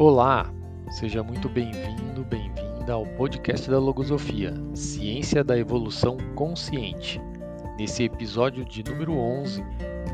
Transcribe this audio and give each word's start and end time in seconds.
Olá, 0.00 0.46
seja 0.92 1.24
muito 1.24 1.48
bem-vindo, 1.48 2.24
bem-vinda 2.24 2.92
ao 2.92 3.04
podcast 3.16 3.68
da 3.68 3.80
Logosofia, 3.80 4.54
Ciência 4.72 5.42
da 5.42 5.58
Evolução 5.58 6.16
Consciente. 6.36 7.20
Nesse 7.76 8.04
episódio 8.04 8.64
de 8.64 8.84
número 8.84 9.14
11, 9.14 9.60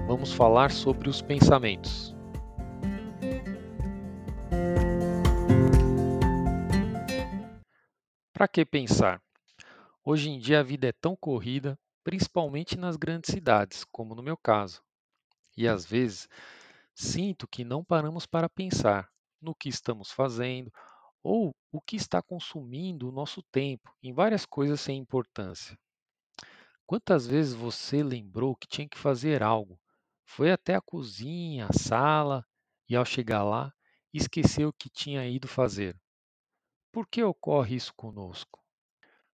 vamos 0.06 0.32
falar 0.32 0.70
sobre 0.70 1.10
os 1.10 1.20
pensamentos. 1.20 2.16
Para 8.32 8.48
que 8.48 8.64
pensar? 8.64 9.20
Hoje 10.02 10.30
em 10.30 10.38
dia 10.38 10.60
a 10.60 10.62
vida 10.62 10.88
é 10.88 10.92
tão 10.92 11.14
corrida, 11.14 11.78
principalmente 12.02 12.78
nas 12.78 12.96
grandes 12.96 13.30
cidades, 13.30 13.84
como 13.92 14.14
no 14.14 14.22
meu 14.22 14.38
caso. 14.38 14.80
E 15.54 15.68
às 15.68 15.84
vezes 15.84 16.26
sinto 16.94 17.46
que 17.46 17.62
não 17.62 17.84
paramos 17.84 18.24
para 18.24 18.48
pensar 18.48 19.12
no 19.44 19.54
que 19.54 19.68
estamos 19.68 20.10
fazendo 20.10 20.72
ou 21.22 21.54
o 21.70 21.80
que 21.80 21.96
está 21.96 22.20
consumindo 22.20 23.08
o 23.08 23.12
nosso 23.12 23.42
tempo 23.44 23.94
em 24.02 24.12
várias 24.12 24.44
coisas 24.44 24.80
sem 24.80 24.98
importância. 24.98 25.78
Quantas 26.86 27.26
vezes 27.26 27.54
você 27.54 28.02
lembrou 28.02 28.56
que 28.56 28.66
tinha 28.66 28.88
que 28.88 28.98
fazer 28.98 29.42
algo, 29.42 29.80
foi 30.24 30.50
até 30.50 30.74
a 30.74 30.80
cozinha, 30.80 31.66
a 31.66 31.72
sala 31.72 32.44
e 32.88 32.96
ao 32.96 33.04
chegar 33.04 33.42
lá 33.42 33.72
esqueceu 34.12 34.68
o 34.68 34.72
que 34.72 34.90
tinha 34.90 35.26
ido 35.26 35.48
fazer? 35.48 35.96
Por 36.92 37.06
que 37.06 37.22
ocorre 37.22 37.76
isso 37.76 37.92
conosco? 37.94 38.62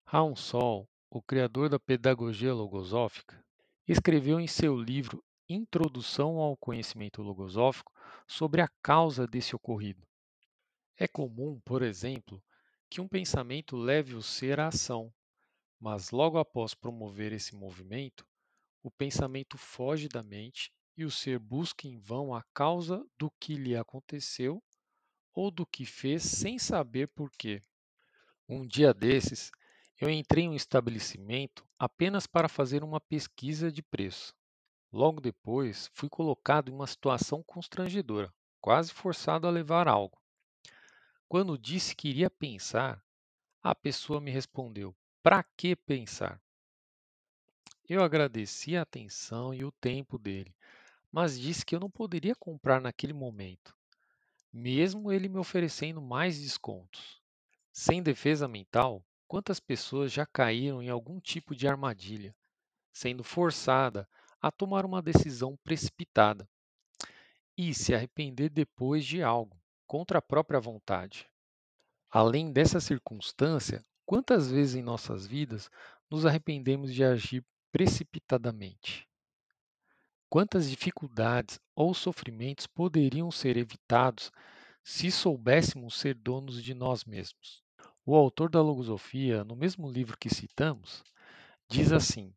Raul 0.04 0.36
Sol, 0.36 0.88
o 1.10 1.20
criador 1.20 1.68
da 1.68 1.78
pedagogia 1.78 2.54
logosófica, 2.54 3.44
escreveu 3.86 4.40
em 4.40 4.46
seu 4.46 4.76
livro 4.76 5.22
Introdução 5.52 6.36
ao 6.36 6.56
Conhecimento 6.56 7.22
Logosófico 7.22 7.92
sobre 8.24 8.60
a 8.60 8.68
causa 8.80 9.26
desse 9.26 9.56
ocorrido. 9.56 10.06
É 10.96 11.08
comum, 11.08 11.60
por 11.64 11.82
exemplo, 11.82 12.40
que 12.88 13.00
um 13.00 13.08
pensamento 13.08 13.76
leve 13.76 14.14
o 14.14 14.22
ser 14.22 14.60
à 14.60 14.68
ação, 14.68 15.12
mas 15.80 16.12
logo 16.12 16.38
após 16.38 16.72
promover 16.72 17.32
esse 17.32 17.56
movimento, 17.56 18.24
o 18.80 18.92
pensamento 18.92 19.58
foge 19.58 20.08
da 20.08 20.22
mente 20.22 20.72
e 20.96 21.04
o 21.04 21.10
ser 21.10 21.40
busca 21.40 21.88
em 21.88 21.98
vão 21.98 22.32
a 22.32 22.44
causa 22.54 23.04
do 23.18 23.28
que 23.40 23.54
lhe 23.54 23.76
aconteceu 23.76 24.62
ou 25.34 25.50
do 25.50 25.66
que 25.66 25.84
fez 25.84 26.22
sem 26.22 26.60
saber 26.60 27.08
por 27.08 27.28
quê. 27.32 27.60
Um 28.48 28.64
dia 28.64 28.94
desses, 28.94 29.50
eu 30.00 30.08
entrei 30.08 30.44
em 30.44 30.50
um 30.50 30.54
estabelecimento 30.54 31.66
apenas 31.76 32.24
para 32.24 32.48
fazer 32.48 32.84
uma 32.84 33.00
pesquisa 33.00 33.72
de 33.72 33.82
preço. 33.82 34.32
Logo 34.92 35.20
depois, 35.20 35.90
fui 35.94 36.08
colocado 36.08 36.70
em 36.70 36.74
uma 36.74 36.86
situação 36.86 37.42
constrangedora, 37.42 38.32
quase 38.60 38.92
forçado 38.92 39.46
a 39.46 39.50
levar 39.50 39.86
algo. 39.88 40.20
Quando 41.28 41.58
disse 41.58 41.94
que 41.94 42.08
iria 42.08 42.28
pensar, 42.28 43.02
a 43.62 43.74
pessoa 43.74 44.20
me 44.20 44.30
respondeu: 44.30 44.94
Para 45.22 45.42
que 45.42 45.76
pensar? 45.76 46.40
Eu 47.88 48.02
agradeci 48.02 48.76
a 48.76 48.82
atenção 48.82 49.54
e 49.54 49.64
o 49.64 49.72
tempo 49.72 50.18
dele, 50.18 50.54
mas 51.10 51.38
disse 51.38 51.64
que 51.64 51.74
eu 51.74 51.80
não 51.80 51.90
poderia 51.90 52.34
comprar 52.34 52.80
naquele 52.80 53.12
momento, 53.12 53.76
mesmo 54.52 55.12
ele 55.12 55.28
me 55.28 55.38
oferecendo 55.38 56.00
mais 56.00 56.40
descontos. 56.40 57.20
Sem 57.72 58.02
defesa 58.02 58.48
mental, 58.48 59.04
Quantas 59.30 59.60
pessoas 59.60 60.12
já 60.12 60.26
caíram 60.26 60.82
em 60.82 60.88
algum 60.88 61.20
tipo 61.20 61.54
de 61.54 61.68
armadilha, 61.68 62.34
sendo 62.92 63.22
forçada 63.22 64.08
a 64.40 64.50
tomar 64.50 64.86
uma 64.86 65.02
decisão 65.02 65.56
precipitada 65.62 66.48
e 67.56 67.74
se 67.74 67.94
arrepender 67.94 68.48
depois 68.48 69.04
de 69.04 69.22
algo, 69.22 69.60
contra 69.86 70.18
a 70.18 70.22
própria 70.22 70.58
vontade? 70.58 71.28
Além 72.10 72.52
dessa 72.52 72.80
circunstância, 72.80 73.84
quantas 74.06 74.50
vezes 74.50 74.74
em 74.74 74.82
nossas 74.82 75.26
vidas 75.26 75.70
nos 76.10 76.24
arrependemos 76.24 76.92
de 76.92 77.04
agir 77.04 77.44
precipitadamente? 77.70 79.06
Quantas 80.28 80.70
dificuldades 80.70 81.60
ou 81.74 81.92
sofrimentos 81.92 82.66
poderiam 82.66 83.30
ser 83.30 83.56
evitados 83.56 84.30
se 84.82 85.10
soubéssemos 85.10 85.98
ser 85.98 86.14
donos 86.14 86.62
de 86.62 86.72
nós 86.72 87.04
mesmos? 87.04 87.62
O 88.06 88.16
autor 88.16 88.48
da 88.48 88.62
Logosofia, 88.62 89.44
no 89.44 89.54
mesmo 89.54 89.90
livro 89.90 90.16
que 90.16 90.32
citamos, 90.32 91.04
diz 91.68 91.92
assim: 91.92 92.32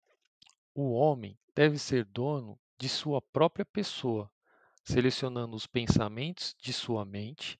o 0.75 0.91
homem 0.93 1.37
deve 1.55 1.77
ser 1.77 2.05
dono 2.05 2.59
de 2.77 2.89
sua 2.89 3.21
própria 3.21 3.65
pessoa, 3.65 4.29
selecionando 4.83 5.55
os 5.55 5.67
pensamentos 5.67 6.55
de 6.59 6.73
sua 6.73 7.05
mente, 7.05 7.59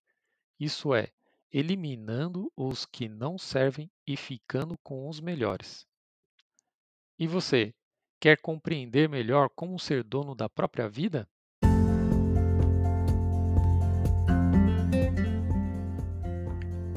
isso 0.60 0.94
é, 0.94 1.10
eliminando 1.52 2.52
os 2.56 2.86
que 2.86 3.08
não 3.08 3.38
servem 3.38 3.90
e 4.06 4.18
ficando 4.18 4.78
com 4.80 5.08
os 5.08 5.20
melhores. 5.20 5.86
E 7.18 7.28
você, 7.28 7.74
quer 8.20 8.42
compreender 8.42 9.08
melhor 9.08 9.50
como 9.50 9.80
ser 9.80 10.04
dono 10.04 10.34
da 10.34 10.50
própria 10.50 10.90
vida? 10.90 11.30